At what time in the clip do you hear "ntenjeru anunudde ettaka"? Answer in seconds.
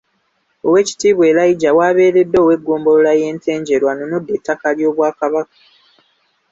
3.35-4.67